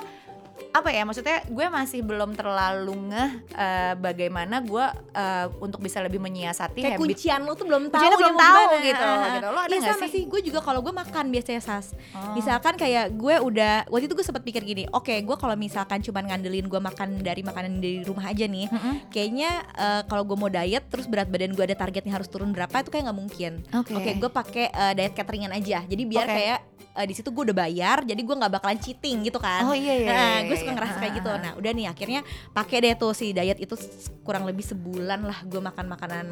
[0.71, 6.19] apa ya maksudnya gue masih belum terlalu ngeh eh, bagaimana gue eh, untuk bisa lebih
[6.19, 8.79] menyiasati Kayak habit kuncian lo tuh belum tahu belum tahu gimana.
[8.81, 9.47] gitu, gitu.
[9.49, 10.13] Lo ada Iya, nggak sama sih?
[10.13, 12.31] sih gue juga kalau gue makan biasanya sas Oh.
[12.33, 16.23] misalkan kayak gue udah waktu itu gue sempat pikir gini oke gue kalau misalkan cuman
[16.25, 18.95] ngandelin gue makan dari makanan dari rumah aja nih Mm-mm.
[19.09, 22.73] kayaknya eh, kalau gue mau diet terus berat badan gue ada targetnya harus turun berapa
[22.77, 23.91] itu kayak nggak mungkin Oke.
[23.93, 26.35] oke gue pakai eh, diet cateringan aja jadi biar Oke.
[26.37, 26.59] kayak
[26.95, 29.95] eh, di situ gue udah bayar jadi gue nggak bakalan cheating gitu kan Oh, iya,
[29.97, 30.77] iya, nah, iya, gue iya, suka iya.
[30.79, 32.21] ngerasa kayak gitu Ah, ah, nah udah nih akhirnya
[32.53, 33.75] pakai deh tuh si diet itu
[34.23, 36.27] kurang lebih sebulan lah gue makan makanan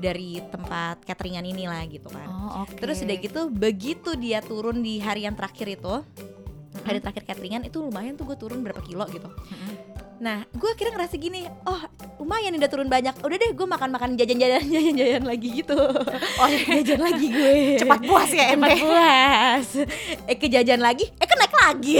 [0.00, 2.80] dari tempat cateringan ini lah gitu kan Oh, oke.
[2.80, 5.94] Terus udah gitu begitu dia turun di hari yang terakhir itu
[6.82, 9.28] hari terakhir cateringan itu lumayan tuh gue turun berapa kilo gitu.
[10.22, 11.82] Nah gue akhirnya ngerasa gini, oh
[12.22, 13.10] lumayan udah turun banyak.
[13.26, 15.74] Udah deh gue makan makan jajan jajan jajan jajan lagi gitu.
[15.74, 16.78] Oh, iya.
[16.78, 17.54] jajan lagi gue.
[17.82, 19.66] cepat puas ya Cepat puas.
[20.30, 21.96] Eh ke jajan lagi, eh ke naik lagi.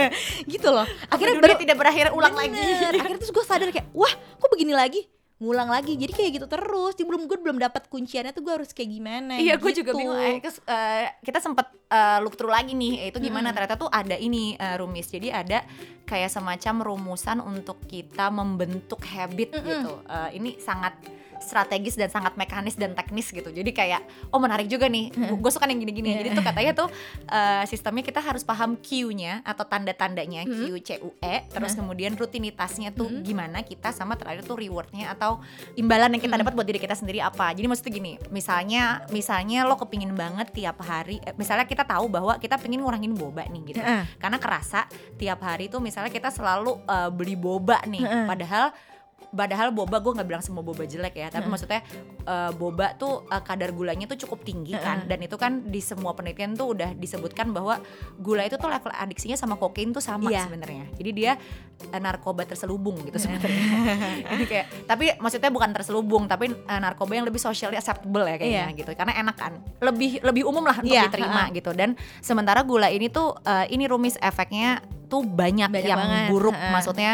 [0.54, 0.86] gitu loh.
[1.10, 2.54] akhirnya baru tidak berakhir ulang Bener.
[2.54, 5.10] lagi Akhirnya terus gue sadar kayak, wah kok begini lagi?
[5.34, 8.70] Ngulang lagi jadi kayak gitu terus Jadi belum gue belum dapat kunciannya tuh gue harus
[8.70, 9.98] kayak gimana Iya, gue juga gitu.
[9.98, 10.14] bingung.
[10.16, 13.50] Eh, kes- eh, kita sempet eh, look through lagi nih, eh, itu gimana?
[13.50, 13.56] Mm-mm.
[13.58, 15.10] Ternyata tuh ada ini eh, rumis.
[15.10, 15.66] Jadi ada
[16.04, 19.66] kayak semacam rumusan untuk kita membentuk habit Mm-mm.
[19.66, 19.92] gitu.
[20.06, 20.94] Eh, ini sangat
[21.44, 23.52] strategis dan sangat mekanis dan teknis gitu.
[23.52, 25.12] Jadi kayak oh menarik juga nih.
[25.36, 26.16] Gue suka yang gini-gini.
[26.16, 26.88] Jadi tuh katanya tuh
[27.28, 30.48] eh, sistemnya kita harus paham Q-nya atau tanda-tandanya.
[30.48, 35.42] Q C U E terus kemudian rutinitasnya tuh gimana kita sama terakhir tuh rewardnya atau
[35.76, 37.52] imbalan yang kita dapat buat diri kita sendiri apa.
[37.52, 42.40] Jadi maksudnya gini misalnya misalnya lo kepingin banget tiap hari eh, misalnya kita tahu bahwa
[42.40, 43.80] kita pengen ngurangin boba nih gitu.
[44.16, 44.88] Karena kerasa
[45.20, 48.02] tiap hari tuh misalnya kita selalu eh, beli boba nih.
[48.24, 48.70] Padahal
[49.34, 51.82] padahal boba gue nggak bilang semua boba jelek ya tapi maksudnya
[52.22, 55.04] eh, boba tuh eh, kadar gulanya tuh cukup tinggi kan.
[55.04, 57.82] Dan itu kan di semua penelitian tuh udah disebutkan bahwa
[58.16, 60.46] gula itu tuh level adiksinya sama kokain tuh sama Iya.
[60.46, 60.84] sebenarnya.
[60.94, 61.32] Jadi dia
[61.84, 63.66] eh, narkoba terselubung gitu sebenarnya.
[64.24, 68.64] Jadi kayak tapi maksudnya bukan terselubung tapi eh, narkoba yang lebih socially acceptable ya kayaknya
[68.70, 68.78] Iya.
[68.78, 68.90] gitu.
[68.94, 69.52] Karena enak kan.
[69.82, 71.74] Lebih lebih umum lah untuk Iya, diterima gitu.
[71.74, 74.78] Dan sementara gula ini tuh eh, ini rumis efeknya
[75.14, 76.70] tuh banyak, Banyak yang banget, buruk heeh.
[76.70, 77.12] maksudnya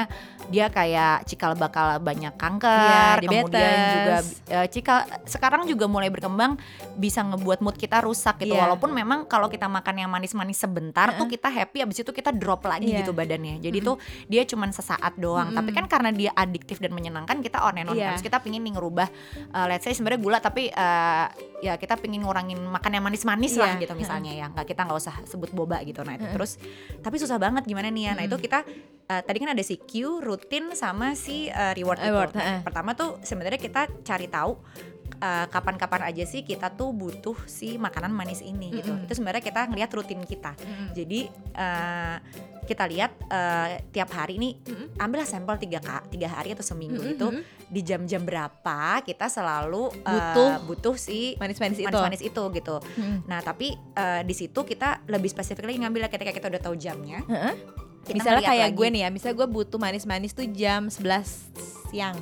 [0.48, 3.92] dia kayak cikal bakal banyak kanker kemudian diabetes.
[3.94, 4.16] juga
[4.50, 6.58] eh, cikal sekarang juga mulai berkembang
[6.96, 8.66] bisa ngebuat mood kita rusak gitu Iya.
[8.66, 12.64] walaupun memang kalau kita makan yang manis-manis sebentar tuh kita happy abis itu kita drop
[12.64, 12.98] lagi Iya.
[13.00, 17.38] gitu badannya jadi tuh dia cuman sesaat doang tapi kan karena dia adiktif dan menyenangkan
[17.38, 18.10] kita on and on Iya.
[18.10, 19.06] terus kita pingin nih ngerubah
[19.46, 21.26] eh, let's say sebenarnya gula tapi eh,
[21.60, 23.82] ya kita pingin ngurangin makan yang manis-manis lah Iya.
[23.82, 26.56] gitu misalnya ya nggak kita nggak usah sebut boba gitu nah itu terus
[26.98, 28.12] tapi susah banget gimana nih ya?
[28.14, 28.62] Nah itu kita
[29.10, 32.58] eh, tadi kan ada si Q rutin sama si eh, reward, Reward, itu heeh.
[32.62, 34.54] pertama tuh sebenarnya kita cari tahu
[35.20, 38.94] eh, kapan-kapan aja sih kita tuh butuh si makanan manis ini gitu.
[39.04, 40.54] Itu sebenarnya kita ngelihat rutin kita.
[40.94, 41.26] Jadi
[41.58, 42.16] eh,
[42.70, 44.54] kita lihat eh, tiap hari ini
[45.02, 50.50] ambillah sampel tiga tiga hari atau seminggu itu di jam-jam berapa kita selalu eh, Butuh
[50.70, 52.76] butuh si manis-manis itu manis-manis itu gitu.
[52.94, 53.26] Mm.
[53.26, 57.26] Nah tapi eh, di situ kita lebih spesifik lagi ngambil ketika kita udah tahu jamnya.
[58.00, 58.78] Kita misalnya kayak lagi.
[58.78, 62.16] gue nih ya misalnya gue butuh manis-manis tuh jam 11 siang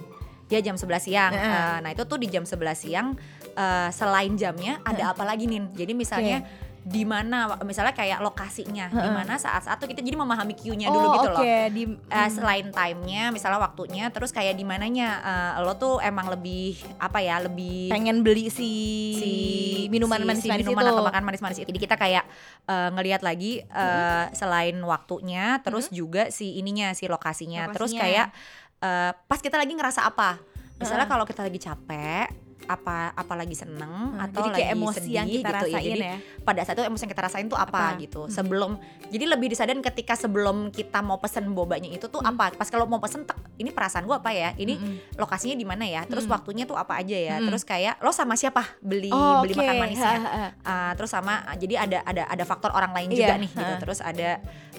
[0.48, 1.32] Ya jam 11 siang.
[1.36, 1.44] Heeh.
[1.44, 3.12] Eh, nah itu tuh di jam 11 siang
[3.52, 5.76] eh, selain jamnya ada apa lagi nih?
[5.76, 6.40] Jadi misalnya
[6.88, 11.14] di mana misalnya kayak lokasinya, di mana saat-saat tuh kita jadi memahami Q-nya dulu oh
[11.20, 11.44] gitu oke loh.
[11.68, 16.80] di Eh, selain time-nya, misalnya waktunya, terus kayak di mananya eh, lo tuh emang lebih
[16.96, 18.72] apa ya, lebih pengen beli si,
[19.12, 19.32] si
[19.92, 21.68] minuman si- si manis-manis minuman itu atau makan manis-manis itu.
[21.68, 22.24] Jadi kita kayak
[22.64, 27.68] eh, ngelihat lagi eh, selain waktunya, terus juga si ininya, si lokasinya.
[27.76, 28.00] Terus Lokasinya.
[28.00, 28.26] kayak
[28.80, 30.40] eh, pas kita lagi ngerasa apa?
[30.80, 34.96] Misalnya kalau kita lagi capek, apa apa lagi seneng Hmm, atau jadi kayak lagi emosi
[35.00, 36.16] sedih yang kita gitu rasain Jadi ya.
[36.44, 38.00] pada saat itu emosi yang kita rasain tuh apa, Apa?
[38.00, 38.20] gitu.
[38.28, 38.70] Sebelum
[39.08, 42.52] jadi lebih disadarin ketika sebelum kita mau pesen bobanya itu tuh apa?
[42.52, 44.52] Pas kalau mau pesen tek, ini perasaan gua apa ya?
[44.54, 44.74] Ini
[45.14, 46.04] lokasinya di mana ya?
[46.04, 47.36] Terus waktunya tuh apa aja ya?
[47.40, 49.60] Terus kayak lo sama siapa beli Oh, beli oke.
[49.64, 50.18] makan manisnya?
[50.62, 53.74] Uh, terus sama jadi ada ada ada faktor orang lain juga Iya, nih gitu.
[53.88, 54.28] Terus ada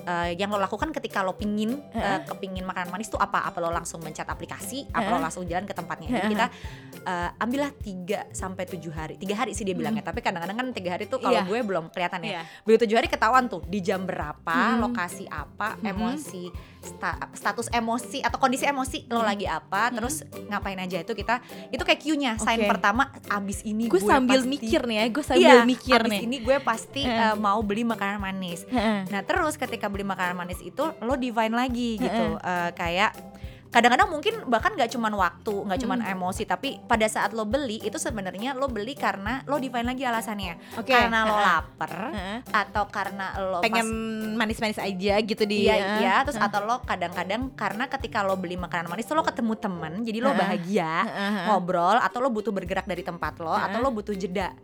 [0.06, 3.50] uh, yang lo lakukan ketika lo pingin uh, kepingin makanan manis tuh apa?
[3.50, 4.86] Apa lo langsung mencet aplikasi?
[4.92, 6.08] Apa lo langsung jalan ke tempatnya?
[6.12, 6.48] Jadi kita
[7.08, 9.16] uh, ambillah 3 sampai 7 hari.
[9.16, 11.44] Tiga hari sih dia bilangnya, tapi kadang-kadang kan tiga hari tuh kalau Iya.
[11.44, 12.30] gue belum kelihatan ya.
[12.30, 12.42] Iya.
[12.62, 18.36] Begitu tujuh hari ketahuan tuh di jam berapa, lokasi apa, emosi sta- status emosi atau
[18.36, 21.40] kondisi emosi lo lagi apa, terus ngapain aja itu kita
[21.70, 22.32] itu kayak cue-nya.
[22.38, 26.10] Sign pertama abis ini gue sambil pasti- mikir nih ya gue sambil Iya, mikir abis
[26.10, 28.64] nih ini gue pasti uh, mau beli makanan manis.
[29.06, 33.12] Nah terus ketika beli makanan manis itu lo divine lagi gitu, Uh, kayak
[33.70, 36.14] kadang-kadang mungkin bahkan nggak cuman waktu, nggak cuman Hmm.
[36.18, 40.58] emosi, tapi pada saat lo beli itu sebenarnya lo beli karena lo divine lagi alasannya,
[40.74, 41.94] Oke, karena lo lapar
[42.50, 43.86] atau karena lo pengen
[44.34, 48.90] manis-manis aja gitu di Iya iya terus atau lo kadang-kadang karena ketika lo beli makanan
[48.90, 50.94] manis lo ketemu temen jadi lo bahagia
[51.46, 54.56] ngobrol atau lo butuh bergerak dari tempat lo atau lo butuh jeda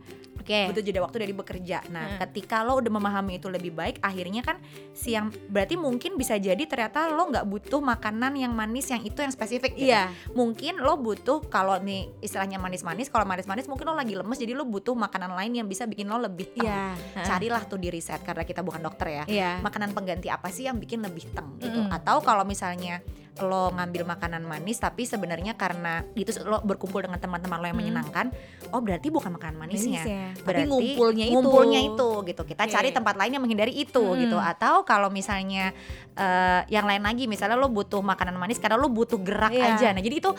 [0.46, 0.70] Oke.
[0.70, 1.82] butuh jeda waktu dari bekerja.
[1.90, 2.18] Nah, Heeh.
[2.22, 4.62] ketika lo udah memahami itu lebih baik, akhirnya kan
[4.94, 9.34] siang berarti mungkin bisa jadi ternyata lo nggak butuh makanan yang manis yang itu yang
[9.34, 9.74] spesifik.
[9.74, 9.90] gitu.
[9.90, 10.14] Iya.
[10.30, 14.62] Mungkin lo butuh kalau nih istilahnya manis-manis, kalau manis-manis mungkin lo lagi lemes, jadi lo
[14.62, 16.70] butuh makanan lain yang bisa bikin lo lebih teng.
[16.70, 16.94] Iya.
[16.94, 17.26] Heeh.
[17.26, 19.50] Carilah tuh di riset karena kita bukan dokter ya Iya.
[19.58, 21.90] makanan pengganti apa sih yang bikin lebih teng gitu Mm-mm.
[21.90, 23.02] atau kalau misalnya
[23.38, 27.82] lo ngambil makanan manis tapi sebenarnya karena itu lo berkumpul dengan teman-teman lo yang Mm.
[27.84, 28.26] menyenangkan
[28.68, 30.02] oh berarti bukan makanan manisnya.
[30.02, 31.34] Tapi berarti ngumpulnya itu.
[31.34, 32.72] ngumpulnya itu gitu kita Oke.
[32.72, 34.18] cari tempat lain yang menghindari itu Mm.
[34.22, 35.76] gitu atau kalau misalnya
[36.12, 39.74] eh, yang lain lagi misalnya lo butuh makanan manis karena lo butuh gerak Iya.
[39.74, 40.32] aja nah jadi itu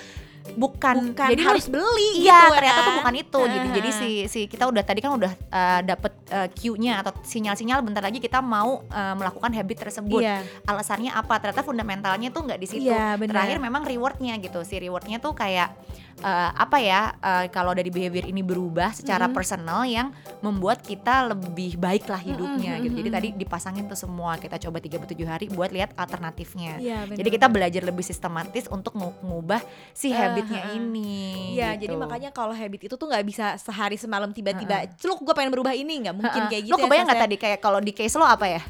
[0.50, 2.88] bukan, bukan jadi lo- harus beli Iya, gitu ternyata kan.
[2.88, 3.68] tuh bukan itu gitu.
[3.74, 8.00] Jadi si si kita udah tadi kan udah uh, dapet uh, cue-nya atau sinyal-sinyal bentar
[8.00, 10.24] lagi kita mau uh, melakukan habit tersebut.
[10.24, 10.42] Iya.
[10.64, 11.36] Alasannya apa?
[11.38, 13.34] Ternyata fundamentalnya tuh nggak di situ Iya, benar.
[13.34, 15.70] terakhir memang rewardnya gitu si rewardnya tuh kayak
[16.18, 19.34] eh, apa ya eh, kalau dari behavior ini berubah secara Mhm.
[19.34, 24.34] personal yang membuat kita lebih baik lah hidupnya Mhm, gitu jadi tadi dipasangin tuh semua
[24.36, 29.14] kita coba 37 hari buat lihat alternatifnya Iya, jadi kita belajar lebih sistematis untuk ngu-
[29.20, 30.76] ngubah si Eh, habitnya heeh.
[30.76, 31.86] ini Iya, gitu.
[31.86, 35.74] jadi makanya kalau habit itu tuh nggak bisa sehari semalam tiba-tiba, celuk gue pengen berubah
[35.74, 36.50] ini nggak mungkin Heeh.
[36.50, 36.74] kayak gitu.
[36.74, 38.62] lo kebayang nggak ya, tadi kayak kalau di case lo apa ya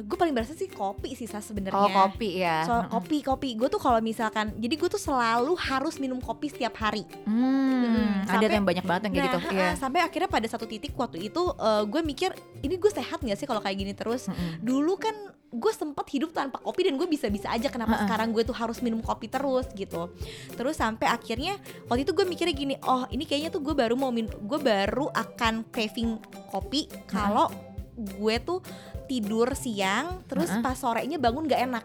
[0.00, 1.76] gue paling berasa sih kopi sih Sas sebenarnya.
[1.76, 5.96] oh kopi ya So, kopi kopi gue tuh kalau misalkan jadi gue tuh selalu harus
[5.96, 9.38] minum kopi setiap hari Hmm, ada sampai- yang banyak banget yang kayak gitu.
[9.38, 9.68] Nah, Iya.
[9.68, 11.42] ha-ha, sampai akhirnya pada satu titik waktu itu
[11.84, 14.58] gue mikir ini gue sehat nggak sih kalau kayak gini terus Mm-mm.
[14.60, 15.14] dulu kan
[15.48, 18.04] gue sempat hidup tanpa kopi dan gue bisa-bisa aja kenapa Ha-ha.
[18.04, 20.10] sekarang gue tuh harus minum kopi terus gitu
[20.50, 21.54] terus sampai akhirnya
[21.86, 25.06] waktu itu gue mikirnya gini oh ini kayaknya tuh gue baru mau min gue baru
[25.08, 27.54] akan craving kopi kalau
[27.94, 28.58] gue tuh
[29.06, 30.62] tidur siang terus Ha-ha.
[30.62, 31.84] pas sorenya bangun gak enak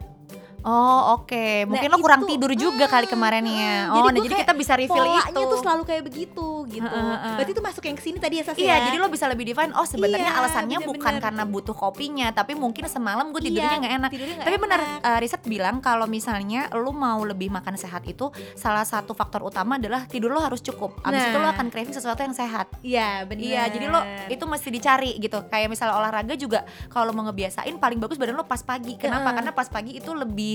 [0.62, 2.30] Oh oke, mungkin Nah, lo kurang itu.
[2.30, 3.72] tidur juga kali Hmm, kemarinnya.
[3.82, 3.89] hmm.
[3.89, 5.39] Oh, Jadi nah jadi kita bisa refill polanya itu.
[5.45, 7.30] tuh selalu kayak begitu gitu Ha-ha, ha-ha.
[7.34, 8.78] berarti itu masuk yang ke sini tadi ya Sas Iya, ya?
[8.86, 9.72] jadi lo bisa lebih define.
[9.72, 11.24] Oh, sebenarnya Iya, alasannya bukan bener-bener.
[11.24, 14.10] karena butuh kopinya, tapi mungkin semalam gue tidurnya Iya, nggak enak.
[14.10, 18.28] tidurnya nggak Tapi benar, eh, riset bilang kalau misalnya lo mau lebih makan sehat itu
[18.54, 21.00] salah satu faktor utama adalah tidur lo harus cukup.
[21.02, 21.30] Abis Nah.
[21.30, 22.67] itu lo akan craving sesuatu yang sehat.
[22.82, 25.39] iya benar Iya, jadi lo itu mesti dicari gitu.
[25.45, 28.93] Kayak misalnya olahraga juga kalau mau ngebiasain paling bagus badan lo pas pagi.
[28.93, 29.24] Kenapa?
[29.26, 29.36] Heeh.
[29.38, 30.49] Karena pas pagi itu lebih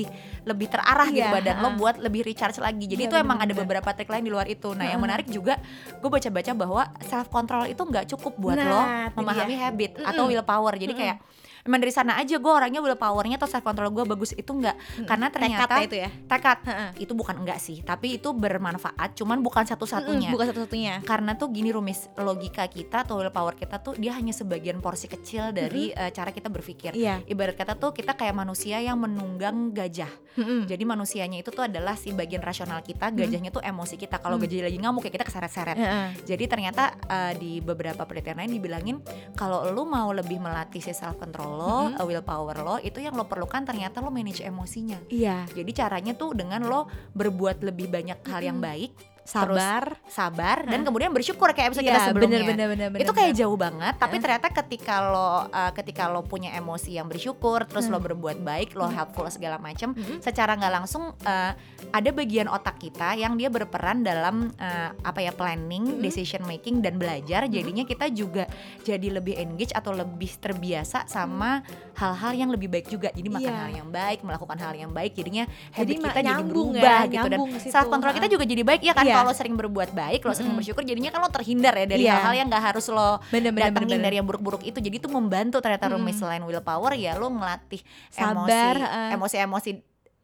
[0.45, 2.85] lebih terarah gitu Iya, badan lo buat lebih recharge lagi.
[2.85, 4.73] Jadi Iya, itu emang ada beberapa trik lain di luar itu.
[4.73, 5.57] Nah, yang menarik juga
[5.95, 8.81] gue baca-baca bahwa self control itu nggak cukup buat Nah, lo
[9.15, 9.63] memahami dia.
[9.65, 10.11] habit Mm-mm.
[10.11, 10.75] atau willpower.
[10.75, 11.01] Jadi Mm-mm.
[11.01, 11.19] kayak
[11.65, 14.77] emang dari sana aja gue orangnya willpowernya atau self control gue bagus itu enggak
[15.09, 16.09] karena tekad ternyata ya itu ya?
[16.29, 16.59] tekad.
[17.01, 20.29] Itu bukan enggak sih tapi itu bermanfaat cuman bukan satu-satunya.
[20.29, 20.95] Mm-mm, bukan satu-satunya.
[21.03, 25.51] Karena tuh gini rumis logika kita atau willpower kita tuh dia hanya sebagian porsi kecil
[25.51, 26.93] dari eh, cara kita berpikir.
[26.93, 27.25] Iya.
[27.25, 30.11] Ibarat kata tuh kita kayak manusia yang menunggang gajah.
[30.35, 30.67] Mm-mm.
[30.67, 34.19] jadi manusianya itu tuh adalah si bagian rasional kita gajahnya tuh emosi kita.
[34.19, 34.45] Kalau Hmm.
[34.45, 35.79] gajah lagi ngamuk ya kita keseret-seret.
[35.79, 36.09] Heeh.
[36.27, 38.97] jadi ternyata eh, di beberapa penelitian lain dibilangin
[39.39, 41.97] kalau lu mau lebih melatih si self control lo, Mhm.
[41.97, 44.99] eh, willpower lo, itu yang lo perlukan ternyata lo manage emosinya.
[45.09, 48.67] iya Jadi caranya tuh dengan lo berbuat lebih banyak hal yang Mhm.
[48.67, 48.91] baik,
[49.25, 50.87] sabar sabar dan Hah.
[50.87, 52.45] kemudian bersyukur kayak episode kita Iya, sebelumnya.
[52.45, 53.41] bener, bener, bener, itu bener, kayak bener.
[53.41, 57.97] jauh banget, tapi ternyata ketika lo uh, ketika lo punya emosi yang bersyukur, terus lo
[57.97, 58.07] Hmm.
[58.07, 58.95] berbuat baik, lo Hmm.
[58.95, 60.21] helpful segala macam, Mm-mm.
[60.21, 61.53] secara nggak langsung uh,
[61.91, 66.03] ada bagian otak kita yang dia berperan dalam uh, apa ya planning, Mm-mm.
[66.03, 67.47] decision making dan belajar.
[67.47, 68.45] Jadinya kita juga
[68.81, 73.09] jadi lebih engage atau lebih terbiasa sama hal-hal yang lebih baik juga.
[73.09, 73.57] Jadi makan Iya.
[73.59, 75.15] hal yang baik, melakukan hal yang baik.
[75.15, 78.63] Jadinya Jadi habit kita jadi nyambung ya, berubah gitu dan self control kita juga jadi
[78.63, 79.07] baik ya kan.
[79.15, 79.21] Iya.
[79.23, 80.59] Kalau sering berbuat baik, lo sering Mm-mm.
[80.59, 82.19] bersyukur, jadinya kan lo terhindar ya dari Iya.
[82.19, 85.07] hal-hal yang nggak harus lo bener bener datengin bener, dari yang buruk-buruk itu jadi itu
[85.07, 86.03] membantu ternyata Mm-mm.
[86.03, 87.79] rumis selain willpower ya lo ngelatih
[88.11, 89.09] Sabar, emosi heeh.
[89.15, 89.71] emosi-emosi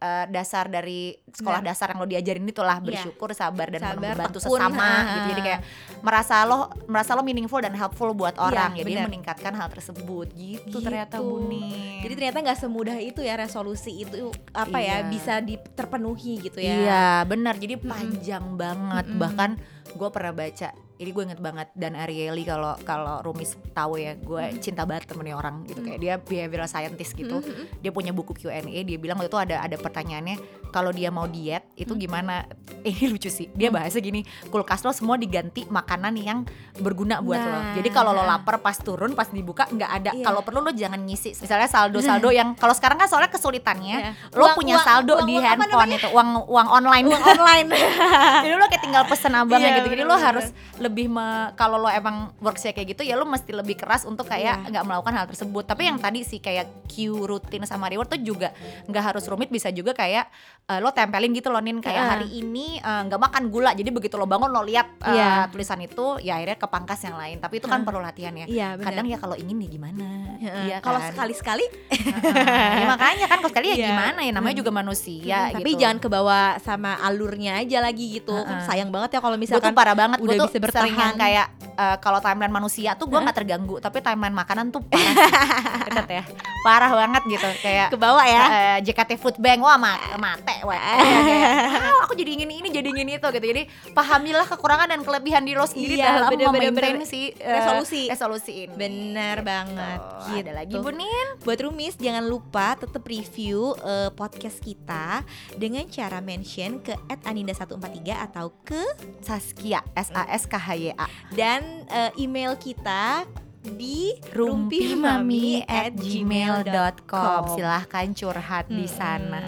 [0.01, 1.71] eh, dasar dari sekolah Benar.
[1.71, 2.87] dasar yang lo diajarin itulah Iya.
[2.87, 5.61] bersyukur sabar dan Sabar, membantu tekun, sesama gitu jadi kayak
[6.01, 9.07] merasa lo merasa lo meaningful dan helpful buat orang Iya, jadi benar.
[9.07, 10.79] meningkatkan hal tersebut gitu, Gitu.
[10.81, 15.07] ternyata Buni jadi ternyata nggak semudah itu ya resolusi itu apa ya Iya.
[15.07, 19.21] bisa di- terpenuhi gitu ya Iya benar jadi panjang banget Mm-mm.
[19.21, 19.51] bahkan
[19.91, 24.61] gue pernah baca ini gue inget banget dan Ariely kalau kalau Rumis tahu ya gue
[24.61, 25.81] cinta banget temennya orang gitu.
[25.81, 27.41] Kayak dia behavioral scientist gitu.
[27.41, 27.73] Mm-mm.
[27.75, 30.37] dia punya buku Q&A dia bilang waktu itu ada ada pertanyaannya
[30.69, 31.99] kalau dia mau diet itu Hmm.
[31.99, 32.45] gimana?
[32.83, 36.45] Ini lucu sih dia bahasa gini kulkas lo semua diganti makanan yang
[36.77, 37.49] berguna buat lo.
[37.51, 37.73] Nah.
[37.75, 40.11] jadi kalau lo lapar pas turun pas dibuka nggak ada.
[40.13, 40.21] Iya.
[40.23, 41.33] kalau perlu lo jangan ngisi.
[41.35, 44.13] Misalnya saldo saldo yang kalau sekarang kan soalnya kesulitannya Iya.
[44.33, 47.05] lo Uang- punya saldo uang- di uang handphone itu uang uang online.
[47.07, 47.69] Uang online.
[48.45, 49.89] Jadi lo kayak tinggal pesen abangnya Iya, gitu.
[49.91, 50.47] Jadi lo harus
[50.91, 54.39] lebih me- kalau lo emang worksnya kayak gitu ya lo mesti lebih keras untuk kayak
[54.61, 54.69] Iya.
[54.69, 58.51] nggak melakukan hal tersebut tapi yang tadi sih kayak cue rutin sama reward tuh juga
[58.85, 60.27] nggak harus rumit bisa juga kayak
[60.67, 62.11] eh, lo tempelin gitu loh nin kayak Heeh.
[62.13, 65.47] hari ini eh, nggak makan gula jadi begitu lo bangun lo lihat eh, Iya.
[65.49, 67.87] tulisan itu ya akhirnya kepangkas yang lain tapi itu kan Heeh.
[67.87, 70.07] perlu latihan ya iya benar kadang ya kalau ingin ya gimana
[70.41, 71.09] iya kalau kan?
[71.09, 72.75] sekali-sekali Heeh.
[72.77, 73.89] ya makanya kan kalau sekali ya Iya.
[73.89, 74.61] gimana ya namanya Hmm.
[74.61, 75.81] juga manusia tapi gitu.
[75.81, 78.61] jangan kebawa sama alurnya aja lagi gitu Heeh.
[78.65, 81.17] sayang banget ya kalau gue misalkan tuh parah banget gue udah tuh bisa sering yang
[81.21, 81.47] kayak
[81.81, 85.17] eh, kalau timeline manusia tuh gue nggak terganggu tapi timeline makanan tuh parah.
[85.87, 86.23] Ketet ya.
[86.61, 88.45] Parah banget gitu kayak kebawa ya?
[88.45, 89.61] eh, JKT Food Bank.
[89.61, 93.47] Wah ma mate wah kayak, "Ah, aku jadi ingin ini jadi ingin itu gitu.
[93.47, 97.09] Jadi pahamilah kekurangan dan kelebihan di lo sendiri Iya, dalam memaintain bener.
[97.09, 98.03] si eh, Resolusi.
[98.07, 98.75] resolusi ini.
[98.75, 100.01] Bener banget.
[100.01, 101.27] Tuh, gitu ada lagi Bu Nin?
[101.41, 105.23] Buat Rumis jangan lupa tetap review eh, podcast kita
[105.55, 108.81] dengan cara mention ke @aninda143 atau ke
[109.21, 111.07] Saskia S A S K H Y A.
[111.31, 113.25] Dan eh, email kita
[113.61, 118.97] di rumpimami at gmail.com Silahkan curhat di Hmm.
[118.97, 119.45] sana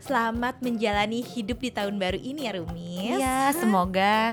[0.00, 3.20] Selamat menjalani hidup di tahun baru ini ya Rumis.
[3.20, 4.32] Iya semoga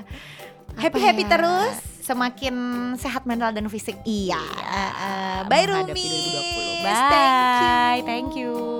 [0.78, 1.74] Happy-happy apa ya, terus.
[2.00, 2.54] Semakin
[2.96, 4.40] sehat mental dan fisik Iya.
[4.40, 5.92] Uh, uh, bye Rumis.
[5.92, 6.88] 2020.
[6.88, 7.68] Thank you.
[7.68, 8.77] Bye, thank you.